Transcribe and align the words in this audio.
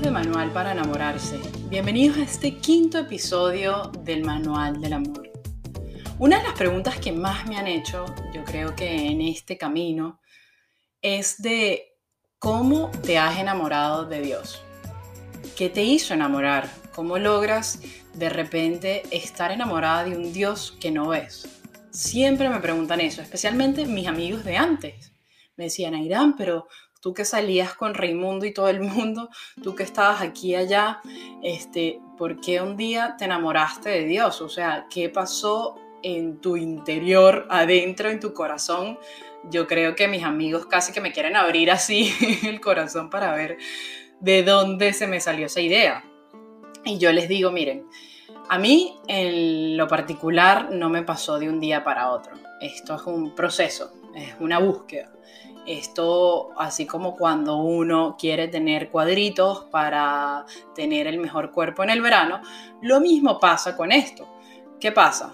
de 0.00 0.10
Manual 0.10 0.50
para 0.50 0.72
enamorarse, 0.72 1.38
bienvenidos 1.68 2.16
a 2.16 2.22
este 2.22 2.56
quinto 2.56 2.98
episodio 2.98 3.92
del 4.02 4.24
Manual 4.24 4.80
del 4.80 4.94
Amor. 4.94 5.30
Una 6.18 6.38
de 6.38 6.44
las 6.44 6.54
preguntas 6.54 6.98
que 6.98 7.12
más 7.12 7.46
me 7.46 7.58
han 7.58 7.66
hecho, 7.66 8.06
yo 8.32 8.42
creo 8.44 8.74
que 8.74 9.08
en 9.08 9.20
este 9.20 9.58
camino, 9.58 10.18
es 11.02 11.42
de 11.42 11.98
cómo 12.38 12.90
te 13.04 13.18
has 13.18 13.38
enamorado 13.38 14.06
de 14.06 14.22
Dios. 14.22 14.62
¿Qué 15.54 15.68
te 15.68 15.82
hizo 15.82 16.14
enamorar? 16.14 16.70
¿Cómo 16.94 17.18
logras 17.18 17.82
de 18.14 18.30
repente 18.30 19.02
estar 19.10 19.52
enamorada 19.52 20.04
de 20.04 20.16
un 20.16 20.32
Dios 20.32 20.78
que 20.80 20.90
no 20.90 21.08
ves? 21.08 21.46
Siempre 21.90 22.48
me 22.48 22.60
preguntan 22.60 23.00
eso, 23.02 23.20
especialmente 23.20 23.84
mis 23.84 24.06
amigos 24.06 24.44
de 24.44 24.56
antes. 24.56 25.12
Me 25.56 25.64
decían, 25.64 25.94
Airán, 25.94 26.36
pero 26.38 26.68
tú 27.00 27.14
que 27.14 27.24
salías 27.24 27.74
con 27.74 27.94
Raimundo 27.94 28.46
y 28.46 28.52
todo 28.52 28.68
el 28.68 28.80
mundo, 28.80 29.30
tú 29.62 29.74
que 29.74 29.82
estabas 29.82 30.20
aquí 30.20 30.50
y 30.50 30.54
allá, 30.54 31.00
este, 31.42 32.00
¿por 32.18 32.40
qué 32.40 32.60
un 32.60 32.76
día 32.76 33.16
te 33.18 33.24
enamoraste 33.24 33.90
de 33.90 34.04
Dios? 34.04 34.40
O 34.40 34.48
sea, 34.48 34.86
¿qué 34.90 35.08
pasó 35.08 35.76
en 36.02 36.40
tu 36.40 36.56
interior, 36.56 37.46
adentro, 37.50 38.10
en 38.10 38.20
tu 38.20 38.32
corazón? 38.32 38.98
Yo 39.50 39.66
creo 39.66 39.94
que 39.94 40.06
mis 40.06 40.22
amigos 40.22 40.66
casi 40.66 40.92
que 40.92 41.00
me 41.00 41.12
quieren 41.12 41.36
abrir 41.36 41.70
así 41.70 42.12
el 42.46 42.60
corazón 42.60 43.10
para 43.10 43.34
ver 43.34 43.56
de 44.20 44.42
dónde 44.42 44.92
se 44.92 45.06
me 45.06 45.20
salió 45.20 45.46
esa 45.46 45.60
idea. 45.60 46.04
Y 46.84 46.98
yo 46.98 47.12
les 47.12 47.28
digo, 47.28 47.50
miren, 47.50 47.86
a 48.48 48.58
mí 48.58 48.98
en 49.06 49.76
lo 49.76 49.88
particular 49.88 50.70
no 50.72 50.90
me 50.90 51.02
pasó 51.02 51.38
de 51.38 51.48
un 51.48 51.60
día 51.60 51.84
para 51.84 52.10
otro. 52.10 52.34
Esto 52.60 52.96
es 52.96 53.02
un 53.02 53.34
proceso, 53.34 53.92
es 54.14 54.34
una 54.40 54.58
búsqueda. 54.58 55.10
Esto, 55.70 56.50
así 56.56 56.84
como 56.84 57.14
cuando 57.14 57.58
uno 57.58 58.16
quiere 58.18 58.48
tener 58.48 58.90
cuadritos 58.90 59.66
para 59.70 60.44
tener 60.74 61.06
el 61.06 61.20
mejor 61.20 61.52
cuerpo 61.52 61.84
en 61.84 61.90
el 61.90 62.02
verano, 62.02 62.40
lo 62.82 63.00
mismo 63.00 63.38
pasa 63.38 63.76
con 63.76 63.92
esto. 63.92 64.26
¿Qué 64.80 64.90
pasa? 64.90 65.32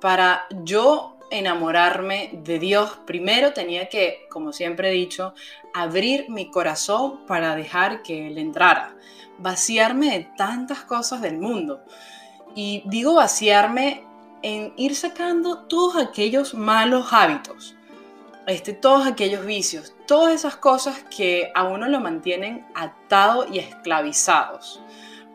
Para 0.00 0.46
yo 0.62 1.18
enamorarme 1.30 2.30
de 2.32 2.58
Dios, 2.58 2.98
primero 3.04 3.52
tenía 3.52 3.90
que, 3.90 4.26
como 4.30 4.54
siempre 4.54 4.88
he 4.88 4.92
dicho, 4.92 5.34
abrir 5.74 6.30
mi 6.30 6.50
corazón 6.50 7.26
para 7.26 7.54
dejar 7.54 8.02
que 8.02 8.28
Él 8.28 8.38
entrara, 8.38 8.96
vaciarme 9.36 10.18
de 10.18 10.28
tantas 10.38 10.80
cosas 10.84 11.20
del 11.20 11.36
mundo. 11.36 11.84
Y 12.54 12.84
digo 12.86 13.16
vaciarme 13.16 14.02
en 14.40 14.72
ir 14.78 14.96
sacando 14.96 15.64
todos 15.64 15.96
aquellos 15.96 16.54
malos 16.54 17.12
hábitos 17.12 17.76
este, 18.46 18.72
todos 18.72 19.06
aquellos 19.06 19.44
vicios, 19.46 19.94
todas 20.06 20.34
esas 20.34 20.56
cosas 20.56 21.04
que 21.14 21.50
a 21.54 21.64
uno 21.64 21.88
lo 21.88 22.00
mantienen 22.00 22.66
atado 22.74 23.46
y 23.50 23.58
esclavizados, 23.58 24.80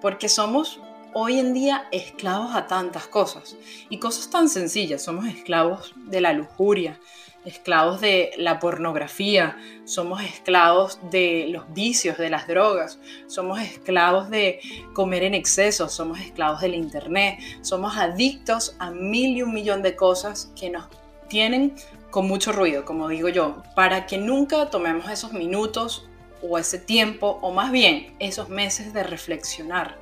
porque 0.02 0.30
somos 0.30 0.80
hoy 1.14 1.40
en 1.40 1.54
día 1.54 1.88
esclavos 1.92 2.56
a 2.56 2.68
tantas 2.68 3.08
cosas 3.08 3.56
y 3.90 3.98
cosas 3.98 4.30
tan 4.30 4.50
sencillas, 4.50 5.02
somos 5.02 5.26
esclavos 5.26 5.94
de 5.96 6.22
la 6.22 6.34
lujuria, 6.34 7.00
esclavos 7.46 8.02
de 8.02 8.32
la 8.38 8.60
pornografía, 8.60 9.58
somos 9.86 10.22
esclavos 10.22 11.00
de 11.10 11.48
los 11.50 11.72
vicios, 11.74 12.18
de 12.18 12.30
las 12.30 12.48
drogas, 12.48 13.00
somos 13.28 13.60
esclavos 13.60 14.30
de 14.30 14.60
comer 14.94 15.24
en 15.24 15.34
exceso, 15.34 15.90
somos 15.90 16.20
esclavos 16.20 16.62
del 16.62 16.76
internet, 16.76 17.40
somos 17.62 17.98
adictos 17.98 18.76
a 18.78 18.92
mil 18.92 19.38
y 19.38 19.42
un 19.42 19.54
millón 19.54 19.82
de 19.82 19.96
cosas 19.96 20.52
que 20.56 20.70
nos 20.70 20.86
tienen 21.28 21.76
con 22.12 22.28
mucho 22.28 22.52
ruido, 22.52 22.86
como 22.86 23.08
digo 23.08 23.30
yo, 23.30 23.64
para 23.76 24.06
que 24.06 24.18
nunca 24.18 24.70
tomemos 24.70 25.10
esos 25.10 25.34
minutos 25.34 26.08
o 26.42 26.58
ese 26.58 26.80
tiempo, 26.80 27.40
o 27.42 27.52
más 27.52 27.72
bien 27.72 28.16
esos 28.20 28.50
meses 28.50 28.94
de 28.94 29.04
reflexionar. 29.04 29.98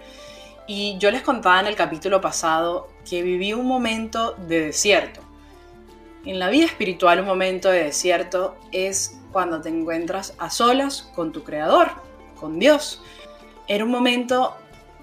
Y 0.67 0.97
yo 0.99 1.11
les 1.11 1.21
contaba 1.21 1.59
en 1.59 1.67
el 1.67 1.75
capítulo 1.75 2.21
pasado 2.21 2.89
que 3.09 3.21
viví 3.21 3.53
un 3.53 3.65
momento 3.65 4.33
de 4.47 4.65
desierto. 4.65 5.21
En 6.25 6.39
la 6.39 6.49
vida 6.49 6.65
espiritual 6.65 7.21
un 7.21 7.25
momento 7.25 7.69
de 7.69 7.85
desierto 7.85 8.57
es 8.71 9.17
cuando 9.31 9.61
te 9.61 9.69
encuentras 9.69 10.33
a 10.39 10.49
solas 10.49 11.09
con 11.15 11.31
tu 11.31 11.43
creador, 11.43 11.91
con 12.39 12.59
Dios. 12.59 13.01
Era 13.67 13.85
un 13.85 13.91
momento 13.91 14.55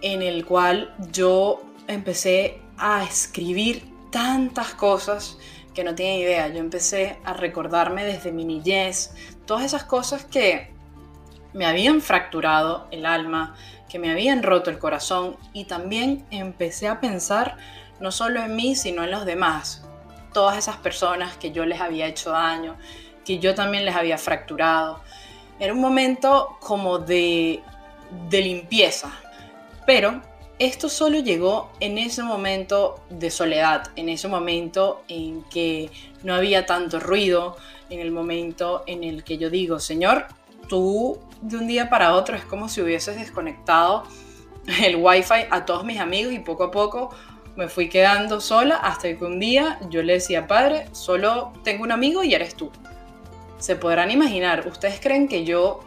en 0.03 0.21
el 0.21 0.45
cual 0.45 0.95
yo 1.13 1.63
empecé 1.89 2.61
a 2.77 3.05
escribir 3.05 3.91
tantas 4.11 4.75
cosas 4.75 5.39
que 5.75 5.85
no 5.85 5.95
tiene 5.95 6.21
idea. 6.21 6.49
Yo 6.49 6.59
empecé 6.61 7.19
a 7.25 7.35
recordarme 7.35 8.05
desde 8.05 8.33
mi 8.33 8.45
niñez 8.45 9.15
todas 9.47 9.65
esas 9.65 9.85
cosas 9.85 10.25
que 10.25 10.73
me 11.53 11.67
habían 11.67 12.01
fracturado 12.01 12.89
el 12.91 13.07
alma, 13.07 13.55
que 13.89 13.99
me 13.99 14.11
habían 14.11 14.43
roto 14.43 14.71
el 14.71 14.79
corazón 14.79 15.37
y 15.53 15.65
también 15.65 16.25
empecé 16.31 16.89
a 16.89 17.01
pensar 17.01 17.57
no 18.01 18.11
solo 18.11 18.43
en 18.43 18.57
mí, 18.57 18.75
sino 18.75 19.05
en 19.05 19.11
los 19.11 19.25
demás. 19.25 19.85
Todas 20.33 20.57
esas 20.57 20.77
personas 20.77 21.37
que 21.37 21.53
yo 21.53 21.65
les 21.65 21.81
había 21.81 22.07
hecho 22.07 22.31
daño, 22.31 22.77
que 23.25 23.39
yo 23.39 23.55
también 23.55 23.85
les 23.85 23.95
había 23.95 24.19
fracturado. 24.19 25.01
Era 25.61 25.73
un 25.73 25.81
momento 25.81 26.57
como 26.61 26.99
de, 26.99 27.63
de 28.29 28.41
limpieza, 28.41 29.13
pero 29.87 30.21
esto 30.59 30.89
solo 30.89 31.19
llegó 31.19 31.71
en 31.81 31.99
ese 31.99 32.23
momento 32.23 33.01
de 33.11 33.31
soledad, 33.31 33.91
en 33.97 34.09
ese 34.09 34.29
momento 34.29 35.03
en 35.09 35.43
que 35.45 35.91
no 36.23 36.35
había 36.35 36.67
tanto 36.67 37.01
ruido, 37.01 37.57
en 37.91 38.01
el 38.01 38.11
momento 38.11 38.85
en 38.87 39.05
el 39.05 39.25
que 39.25 39.39
yo 39.39 39.51
digo, 39.51 39.81
Señor, 39.81 40.27
tú 40.69 41.19
de 41.43 41.57
un 41.57 41.67
día 41.67 41.91
para 41.91 42.15
otro 42.15 42.37
es 42.37 42.45
como 42.45 42.69
si 42.69 42.81
hubieses 42.81 43.17
desconectado 43.17 44.05
el 44.83 44.97
wifi 44.97 45.47
a 45.51 45.65
todos 45.65 45.85
mis 45.85 45.99
amigos 45.99 46.33
y 46.33 46.39
poco 46.39 46.65
a 46.65 46.71
poco 46.71 47.11
me 47.57 47.69
fui 47.69 47.89
quedando 47.89 48.41
sola 48.41 48.77
hasta 48.77 49.17
que 49.17 49.25
un 49.25 49.39
día 49.39 49.79
yo 49.89 50.03
le 50.03 50.15
decía, 50.15 50.47
Padre, 50.47 50.89
solo 50.93 51.53
tengo 51.63 51.85
un 51.85 51.93
amigo 51.93 52.25
y 52.25 52.35
eres 52.35 52.55
tú. 52.55 52.71
Se 53.59 53.77
podrán 53.77 54.11
imaginar, 54.11 54.67
ustedes 54.67 54.99
creen 55.01 55.29
que 55.29 55.45
yo 55.45 55.81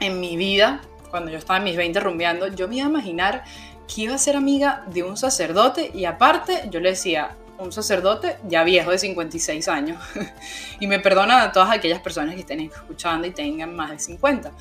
en 0.00 0.20
mi 0.20 0.36
vida, 0.36 0.80
cuando 1.10 1.30
yo 1.30 1.38
estaba 1.38 1.58
en 1.58 1.64
mis 1.64 1.76
20 1.76 2.00
rumbeando, 2.00 2.48
yo 2.48 2.68
me 2.68 2.76
iba 2.76 2.86
a 2.86 2.90
imaginar 2.90 3.44
que 3.86 4.02
iba 4.02 4.14
a 4.14 4.18
ser 4.18 4.36
amiga 4.36 4.84
de 4.86 5.02
un 5.02 5.16
sacerdote 5.16 5.90
y 5.94 6.04
aparte 6.04 6.68
yo 6.70 6.80
le 6.80 6.90
decía, 6.90 7.36
un 7.62 7.72
sacerdote 7.72 8.36
ya 8.48 8.64
viejo 8.64 8.90
de 8.90 8.98
56 8.98 9.68
años. 9.68 10.02
y 10.80 10.86
me 10.86 10.98
perdonan 10.98 11.40
a 11.40 11.52
todas 11.52 11.70
aquellas 11.70 12.00
personas 12.00 12.34
que 12.34 12.40
estén 12.40 12.60
escuchando 12.60 13.26
y 13.26 13.30
tengan 13.30 13.74
más 13.74 13.90
de 13.90 13.98
50. 13.98 14.52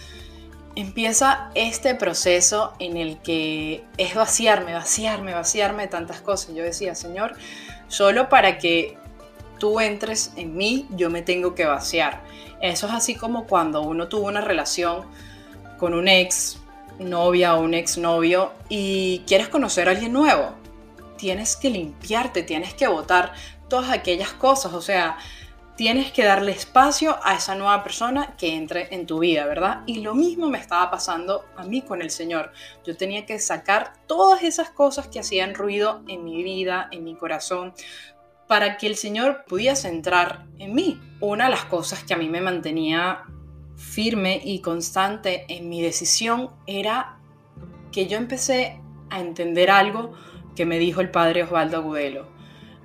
Empieza 0.76 1.50
este 1.54 1.96
proceso 1.96 2.74
en 2.80 2.96
el 2.96 3.18
que 3.20 3.84
es 3.98 4.16
vaciarme, 4.16 4.74
vaciarme, 4.74 5.34
vaciarme 5.34 5.84
de 5.84 5.90
tantas 5.90 6.22
cosas. 6.22 6.56
Yo 6.56 6.64
decía, 6.64 6.96
Señor, 6.96 7.36
solo 7.88 8.30
para 8.30 8.58
que 8.58 8.98
tú 9.60 9.80
entres 9.80 10.32
en 10.38 10.56
mí, 10.56 10.88
yo 10.92 11.10
me 11.10 11.22
tengo 11.22 11.56
que 11.56 11.66
vaciar. 11.66 12.22
Eso 12.62 12.88
es 12.88 12.94
así 12.94 13.16
como 13.16 13.48
cuando 13.48 13.82
uno 13.82 14.08
tuvo 14.08 14.28
una 14.28 14.42
relación 14.42 15.06
con 15.78 15.94
un 15.94 16.08
ex 16.08 16.61
novia 17.10 17.56
o 17.56 17.62
un 17.62 17.74
exnovio 17.74 18.54
y 18.70 19.24
quieres 19.28 19.50
conocer 19.50 19.88
a 19.88 19.92
alguien 19.92 20.14
nuevo, 20.14 20.54
tienes 21.18 21.56
que 21.56 21.70
limpiarte, 21.70 22.44
tienes 22.44 22.74
que 22.74 22.88
votar 22.88 23.34
todas 23.70 23.92
aquellas 23.92 24.34
cosas, 24.34 24.74
o 24.74 24.82
sea, 24.82 25.18
tienes 25.76 26.12
que 26.12 26.24
darle 26.24 26.52
espacio 26.52 27.18
a 27.24 27.36
esa 27.36 27.56
nueva 27.56 27.84
persona 27.84 28.36
que 28.38 28.56
entre 28.56 28.94
en 28.94 29.08
tu 29.08 29.20
vida, 29.20 29.46
¿verdad? 29.46 29.82
Y 29.86 30.02
lo 30.02 30.14
mismo 30.14 30.50
me 30.50 30.60
estaba 30.60 30.92
pasando 30.92 31.46
a 31.56 31.64
mí 31.64 31.82
con 31.82 32.02
el 32.02 32.12
Señor. 32.12 32.52
Yo 32.86 32.96
tenía 32.98 33.26
que 33.26 33.40
sacar 33.40 33.94
todas 34.08 34.44
esas 34.44 34.70
cosas 34.70 35.08
que 35.08 35.20
hacían 35.20 35.56
ruido 35.56 36.04
en 36.08 36.24
mi 36.24 36.44
vida, 36.44 36.88
en 36.92 37.04
mi 37.04 37.16
corazón, 37.16 37.74
para 38.48 38.78
que 38.78 38.88
el 38.88 38.96
Señor 38.96 39.46
pudiese 39.48 39.88
entrar 39.88 40.46
en 40.60 40.76
mí. 40.76 41.02
Una 41.20 41.46
de 41.46 41.52
las 41.52 41.66
cosas 41.66 42.04
que 42.04 42.14
a 42.14 42.18
mí 42.18 42.30
me 42.30 42.42
mantenía 42.42 43.24
firme 43.82 44.40
y 44.44 44.60
constante 44.60 45.46
en 45.50 45.68
mi 45.68 45.82
decisión 45.82 46.52
era 46.68 47.18
que 47.92 48.08
yo 48.08 48.18
empecé 48.18 48.80
a 49.10 49.20
entender 49.20 49.70
algo 49.72 50.14
que 50.56 50.66
me 50.66 50.80
dijo 50.80 51.02
el 51.02 51.12
padre 51.12 51.44
Osvaldo 51.44 51.78
Agudelo. 51.78 52.28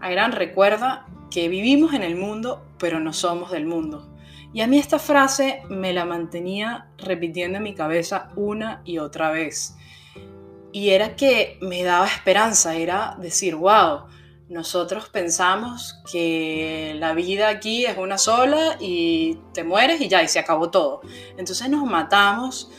gran 0.01 0.33
recuerda 0.33 1.07
que 1.31 1.49
vivimos 1.49 1.93
en 1.95 2.03
el 2.03 2.17
mundo, 2.17 2.65
pero 2.79 2.99
no 2.99 3.13
somos 3.13 3.51
del 3.51 3.67
mundo. 3.67 4.13
Y 4.53 4.63
a 4.63 4.67
mí 4.67 4.79
esta 4.79 4.99
frase 4.99 5.63
me 5.69 5.93
la 5.93 6.07
mantenía 6.07 6.89
repitiendo 6.99 7.59
en 7.59 7.65
mi 7.65 7.75
cabeza 7.75 8.31
una 8.35 8.81
y 8.85 8.99
otra 8.99 9.31
vez. 9.31 9.77
Y 10.73 10.91
era 10.91 11.15
que 11.15 11.59
me 11.61 11.83
daba 11.85 12.07
esperanza, 12.07 12.75
era 12.75 13.17
decir, 13.21 13.55
wow, 13.55 14.07
nosotros 14.49 15.09
pensamos 15.09 16.01
que 16.11 16.95
la 16.99 17.15
vida 17.15 17.49
aquí 17.49 17.85
es 17.85 17.97
una 17.99 18.17
sola 18.17 18.77
y 18.81 19.39
te 19.53 19.65
mueres 19.65 20.01
y 20.01 20.09
ya, 20.09 20.23
y 20.23 20.29
se 20.29 20.39
acabó 20.39 20.71
todo. 20.71 21.01
Entonces 21.37 21.69
nos 21.69 21.85
matamos 21.85 22.71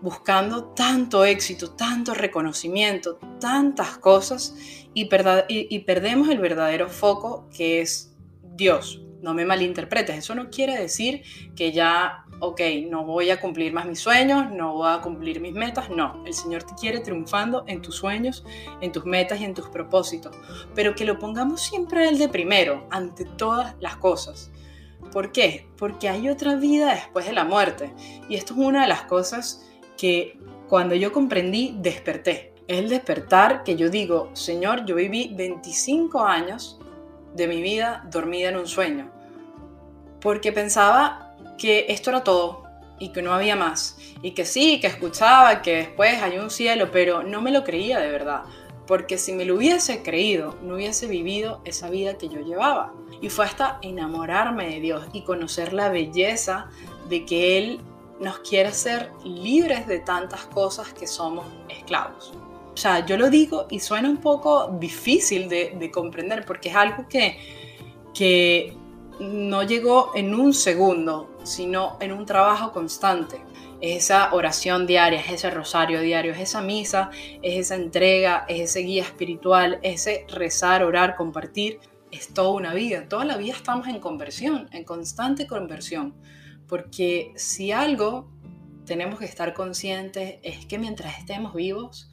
buscando 0.00 0.64
tanto 0.64 1.24
éxito, 1.24 1.70
tanto 1.70 2.14
reconocimiento, 2.14 3.18
tantas 3.40 3.96
cosas 3.98 4.54
y, 4.92 5.08
y, 5.48 5.78
perdemos 5.80 6.28
el 6.28 6.38
verdadero 6.38 6.90
foco 6.90 7.48
que 7.56 7.80
es 7.80 8.14
Dios, 8.42 9.00
no 9.24 9.34
me 9.34 9.46
malinterpretes, 9.46 10.18
eso 10.18 10.34
no 10.34 10.50
quiere 10.50 10.78
decir 10.78 11.22
que 11.56 11.72
ya, 11.72 12.26
ok, 12.40 12.60
no 12.88 13.04
voy 13.04 13.30
a 13.30 13.40
cumplir 13.40 13.72
más 13.72 13.86
mis 13.86 13.98
sueños, 13.98 14.50
no 14.50 14.74
voy 14.74 14.92
a 14.92 15.00
cumplir 15.00 15.40
mis 15.40 15.54
metas, 15.54 15.88
no, 15.88 16.22
el 16.26 16.34
Señor 16.34 16.62
te 16.62 16.74
quiere 16.74 17.00
triunfando 17.00 17.64
en 17.66 17.80
tus 17.80 17.96
sueños, 17.96 18.44
en 18.82 18.92
tus 18.92 19.06
metas 19.06 19.40
y 19.40 19.44
en 19.44 19.54
tus 19.54 19.66
propósitos, 19.68 20.36
pero 20.74 20.94
que 20.94 21.06
lo 21.06 21.18
pongamos 21.18 21.62
siempre 21.62 22.06
el 22.06 22.18
de 22.18 22.28
primero, 22.28 22.86
ante 22.90 23.24
todas 23.24 23.74
las 23.80 23.96
cosas. 23.96 24.52
¿Por 25.10 25.32
qué? 25.32 25.68
Porque 25.78 26.08
hay 26.08 26.28
otra 26.28 26.56
vida 26.56 26.92
después 26.92 27.24
de 27.26 27.32
la 27.32 27.44
muerte. 27.44 27.92
Y 28.28 28.34
esto 28.34 28.54
es 28.54 28.58
una 28.58 28.82
de 28.82 28.88
las 28.88 29.02
cosas 29.02 29.64
que 29.96 30.38
cuando 30.68 30.94
yo 30.94 31.12
comprendí, 31.12 31.76
desperté. 31.78 32.52
Es 32.66 32.78
el 32.78 32.88
despertar 32.88 33.62
que 33.62 33.76
yo 33.76 33.90
digo, 33.90 34.30
Señor, 34.32 34.84
yo 34.86 34.96
viví 34.96 35.32
25 35.36 36.20
años 36.24 36.80
de 37.34 37.48
mi 37.48 37.60
vida 37.60 38.04
dormida 38.10 38.48
en 38.48 38.56
un 38.56 38.66
sueño, 38.66 39.10
porque 40.20 40.52
pensaba 40.52 41.34
que 41.58 41.86
esto 41.88 42.10
era 42.10 42.24
todo 42.24 42.64
y 42.98 43.10
que 43.10 43.22
no 43.22 43.34
había 43.34 43.56
más, 43.56 43.98
y 44.22 44.30
que 44.30 44.44
sí, 44.44 44.80
que 44.80 44.86
escuchaba, 44.86 45.62
que 45.62 45.76
después 45.76 46.22
hay 46.22 46.38
un 46.38 46.50
cielo, 46.50 46.90
pero 46.90 47.22
no 47.22 47.42
me 47.42 47.50
lo 47.50 47.64
creía 47.64 47.98
de 48.00 48.10
verdad, 48.10 48.42
porque 48.86 49.18
si 49.18 49.32
me 49.32 49.44
lo 49.44 49.56
hubiese 49.56 50.02
creído, 50.02 50.56
no 50.62 50.74
hubiese 50.74 51.06
vivido 51.06 51.60
esa 51.64 51.90
vida 51.90 52.18
que 52.18 52.28
yo 52.28 52.40
llevaba. 52.40 52.92
Y 53.20 53.30
fue 53.30 53.46
hasta 53.46 53.78
enamorarme 53.82 54.68
de 54.68 54.80
Dios 54.80 55.06
y 55.12 55.22
conocer 55.22 55.72
la 55.72 55.88
belleza 55.88 56.68
de 57.08 57.24
que 57.24 57.58
Él 57.58 57.80
nos 58.20 58.40
quiere 58.40 58.68
hacer 58.68 59.10
libres 59.24 59.86
de 59.86 59.98
tantas 60.00 60.44
cosas 60.46 60.92
que 60.92 61.06
somos 61.06 61.46
esclavos. 61.68 62.32
O 62.74 62.76
sea, 62.76 63.06
yo 63.06 63.16
lo 63.16 63.30
digo 63.30 63.68
y 63.70 63.78
suena 63.78 64.10
un 64.10 64.16
poco 64.16 64.76
difícil 64.80 65.48
de, 65.48 65.90
comprender 65.92 66.44
porque 66.44 66.70
es 66.70 66.74
algo 66.74 67.06
que, 67.08 67.38
que 68.12 68.76
no 69.20 69.62
llegó 69.62 70.10
en 70.16 70.34
un 70.34 70.52
segundo, 70.52 71.38
sino 71.44 71.96
en 72.00 72.10
un 72.10 72.26
trabajo 72.26 72.72
constante. 72.72 73.40
Es 73.80 74.04
esa 74.04 74.34
oración 74.34 74.88
diaria, 74.88 75.20
es 75.20 75.30
ese 75.30 75.50
rosario 75.50 76.00
diario, 76.00 76.32
es 76.32 76.40
esa 76.40 76.62
misa, 76.62 77.10
es 77.42 77.60
esa 77.60 77.76
entrega, 77.76 78.44
es 78.48 78.70
ese 78.70 78.80
guía 78.80 79.02
espiritual, 79.02 79.78
ese 79.82 80.26
rezar, 80.28 80.82
orar, 80.82 81.14
compartir. 81.14 81.78
Es 82.10 82.34
toda 82.34 82.50
una 82.50 82.74
vida. 82.74 83.08
Toda 83.08 83.24
la 83.24 83.36
vida 83.36 83.54
estamos 83.54 83.86
en 83.86 84.00
conversión, 84.00 84.68
en 84.72 84.84
constante 84.84 85.46
conversión. 85.46 86.14
Porque 86.66 87.32
si 87.36 87.70
algo 87.70 88.32
tenemos 88.84 89.20
que 89.20 89.26
estar 89.26 89.54
conscientes 89.54 90.38
es 90.42 90.66
que 90.66 90.78
mientras 90.78 91.18
estemos 91.18 91.54
vivos, 91.54 92.10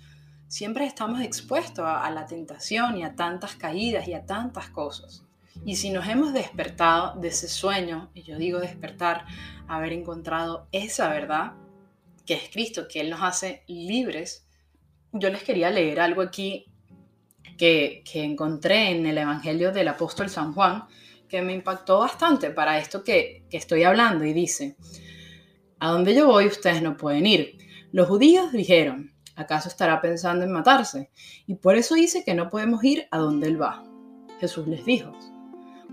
siempre 0.51 0.86
estamos 0.86 1.21
expuestos 1.21 1.86
a, 1.88 2.12
la 2.12 2.25
tentación 2.25 2.98
y 2.98 3.03
a 3.06 3.15
tantas 3.15 3.56
caídas 3.56 4.09
y 4.09 4.13
a 4.13 4.25
tantas 4.25 4.69
cosas. 4.69 5.24
Y 5.65 5.77
si 5.77 5.92
nos 5.92 6.09
hemos 6.09 6.33
despertado 6.33 7.18
de 7.21 7.30
ese 7.30 7.48
sueño, 7.48 8.12
y 8.13 8.24
yo 8.24 8.38
digo 8.38 8.59
despertar, 8.59 9.25
haber 9.69 9.94
encontrado 9.94 10.68
esa 10.74 11.07
verdad, 11.07 11.53
que 12.25 12.33
es 12.33 12.50
Cristo, 12.51 12.88
que 12.89 13.00
Él 13.00 13.09
nos 13.09 13.21
hace 13.21 13.63
libres, 13.68 14.45
yo 15.13 15.30
les 15.30 15.42
quería 15.44 15.69
leer 15.69 16.01
algo 16.01 16.21
aquí 16.21 16.65
que, 17.57 18.04
encontré 18.13 18.92
en 18.92 19.06
el 19.06 19.19
Evangelio 19.19 19.71
del 19.71 19.88
apóstol 19.88 20.30
San 20.30 20.54
Juan, 20.54 20.83
que 21.30 21.42
me 21.42 21.54
impactó 21.54 22.00
bastante 22.00 22.51
para 22.51 22.77
esto 22.77 23.06
que, 23.06 23.45
que 23.50 23.56
estoy 23.56 23.83
hablando, 23.83 24.25
y 24.25 24.33
dice, 24.33 24.75
a 25.80 25.92
donde 25.92 26.13
yo 26.13 26.27
voy 26.27 26.47
ustedes 26.47 26.81
no 26.81 26.97
pueden 26.97 27.25
ir. 27.25 27.57
Los 27.94 28.09
judíos 28.09 28.51
dijeron, 28.51 29.12
¿Acaso 29.42 29.70
estará 29.70 30.02
pensando 30.02 30.46
en 30.46 30.52
matarse? 30.52 31.10
Y 31.48 31.56
por 31.56 31.76
eso 31.76 31.96
dice 31.96 32.24
que 32.24 32.34
no 32.34 32.50
podemos 32.50 32.84
ir 32.84 33.08
a 33.12 33.18
donde 33.18 33.48
Él 33.48 33.62
va. 33.62 33.84
Jesús 34.40 34.68
les 34.68 34.86
dijo, 34.86 35.12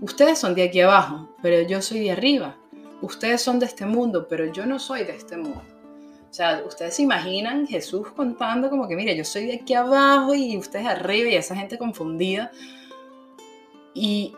ustedes 0.01 0.39
son 0.39 0.55
de 0.55 0.63
aquí 0.63 0.81
abajo, 0.81 1.29
pero 1.41 1.61
yo 1.67 1.81
soy 1.81 1.99
de 2.01 2.11
arriba. 2.11 2.57
Ustedes 3.01 3.41
son 3.41 3.59
de 3.59 3.65
este 3.65 3.85
mundo, 3.85 4.27
pero 4.27 4.51
yo 4.51 4.65
no 4.65 4.79
soy 4.79 5.03
de 5.03 5.15
este 5.15 5.37
mundo. 5.37 5.61
O 6.29 6.33
sea, 6.33 6.63
ustedes 6.65 6.95
se 6.95 7.01
imaginan 7.01 7.65
Jesús 7.65 8.07
contando 8.15 8.69
como 8.69 8.87
que, 8.87 8.95
mire, 8.95 9.15
yo 9.15 9.25
soy 9.25 9.47
de 9.47 9.55
aquí 9.55 9.73
abajo 9.73 10.33
y 10.35 10.57
ustedes 10.57 10.85
arriba 10.85 11.29
y 11.29 11.35
esa 11.35 11.55
gente 11.55 11.77
confundida. 11.77 12.51
Y 13.95 14.35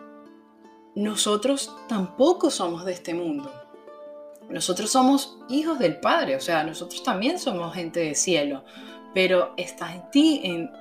nosotros 0.96 1.76
tampoco 1.88 2.50
somos 2.50 2.86
de 2.86 2.94
este 2.94 3.14
mundo. 3.14 3.52
Nosotros 4.50 4.92
somos 4.92 5.38
hijos 5.50 5.80
del 5.80 6.00
Padre, 6.00 6.36
o 6.36 6.42
sea, 6.42 6.64
nosotros 6.64 7.04
también 7.04 7.40
somos 7.40 7.74
gente 7.74 8.02
de 8.02 8.16
cielo 8.16 8.64
pero 9.14 9.54
está 9.58 9.94
en 9.94 10.10
ti 10.12 10.42
en 10.44 10.72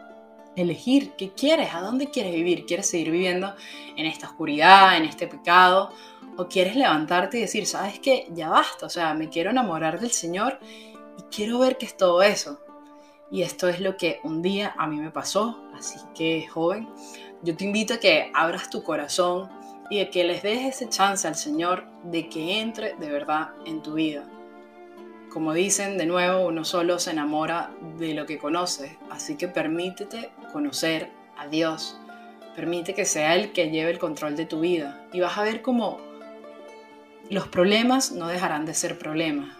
elegir 0.56 1.12
qué 1.16 1.32
quieres, 1.32 1.74
a 1.74 1.80
dónde 1.80 2.10
quieres 2.10 2.32
vivir. 2.32 2.66
¿Quieres 2.66 2.88
seguir 2.88 3.10
viviendo 3.10 3.54
en 3.96 4.06
esta 4.06 4.28
oscuridad, 4.28 4.96
en 4.96 5.04
este 5.04 5.26
pecado? 5.26 5.90
¿O 6.36 6.46
quieres 6.46 6.76
levantarte 6.76 7.38
y 7.38 7.42
decir, 7.42 7.66
sabes 7.66 7.98
qué, 7.98 8.28
ya 8.32 8.48
basta, 8.48 8.86
o 8.86 8.90
sea, 8.90 9.14
me 9.14 9.28
quiero 9.28 9.50
enamorar 9.50 10.00
del 10.00 10.10
Señor 10.10 10.58
y 11.18 11.22
quiero 11.34 11.58
ver 11.58 11.76
qué 11.76 11.86
es 11.86 11.96
todo 11.96 12.22
eso? 12.22 12.60
Y 13.30 13.42
esto 13.42 13.68
es 13.68 13.80
lo 13.80 13.96
que 13.96 14.20
un 14.24 14.42
día 14.42 14.74
a 14.76 14.86
mí 14.86 14.96
me 14.96 15.10
pasó, 15.10 15.62
así 15.74 15.98
que 16.14 16.46
joven, 16.48 16.88
yo 17.42 17.56
te 17.56 17.64
invito 17.64 17.94
a 17.94 17.98
que 17.98 18.30
abras 18.34 18.70
tu 18.70 18.82
corazón 18.82 19.48
y 19.88 20.00
a 20.00 20.10
que 20.10 20.24
les 20.24 20.42
des 20.42 20.64
ese 20.64 20.88
chance 20.88 21.26
al 21.26 21.36
Señor 21.36 21.84
de 22.04 22.28
que 22.28 22.60
entre 22.60 22.94
de 22.96 23.10
verdad 23.10 23.50
en 23.66 23.82
tu 23.82 23.94
vida. 23.94 24.24
Como 25.30 25.54
dicen, 25.54 25.96
de 25.96 26.06
nuevo, 26.06 26.46
uno 26.46 26.64
solo 26.64 26.98
se 26.98 27.12
enamora 27.12 27.70
de 27.98 28.14
lo 28.14 28.26
que 28.26 28.38
conoce, 28.38 28.98
así 29.10 29.36
que 29.36 29.46
permítete 29.46 30.30
conocer 30.52 31.08
a 31.38 31.46
Dios. 31.46 31.96
Permite 32.56 32.94
que 32.94 33.04
sea 33.04 33.36
Él 33.36 33.52
que 33.52 33.70
lleve 33.70 33.92
el 33.92 34.00
control 34.00 34.36
de 34.36 34.46
tu 34.46 34.58
vida 34.58 35.06
y 35.12 35.20
vas 35.20 35.38
a 35.38 35.44
ver 35.44 35.62
cómo 35.62 36.00
los 37.30 37.46
problemas 37.46 38.10
no 38.10 38.26
dejarán 38.26 38.66
de 38.66 38.74
ser 38.74 38.98
problemas, 38.98 39.56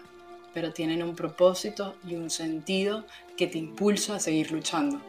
pero 0.53 0.73
tienen 0.73 1.01
un 1.03 1.15
propósito 1.15 1.95
y 2.05 2.15
un 2.15 2.29
sentido 2.29 3.05
que 3.37 3.47
te 3.47 3.57
impulsa 3.57 4.15
a 4.15 4.19
seguir 4.19 4.51
luchando. 4.51 4.99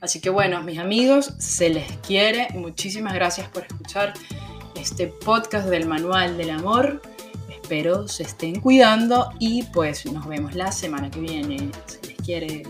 Así 0.00 0.22
que 0.22 0.30
bueno, 0.30 0.62
mis 0.62 0.78
amigos, 0.78 1.34
se 1.38 1.68
les 1.68 1.98
quiere. 1.98 2.48
Muchísimas 2.54 3.12
gracias 3.12 3.46
por 3.50 3.64
escuchar 3.64 4.14
este 4.74 5.08
podcast 5.08 5.68
del 5.68 5.86
Manual 5.86 6.38
del 6.38 6.48
Amor 6.48 7.02
espero 7.72 8.06
se 8.06 8.24
estén 8.24 8.60
cuidando 8.60 9.30
y 9.38 9.62
pues 9.62 10.04
nos 10.04 10.26
vemos 10.26 10.54
la 10.54 10.70
semana 10.70 11.10
que 11.10 11.20
viene. 11.20 11.70
Si 11.86 12.06
les 12.06 12.16
quiere. 12.18 12.62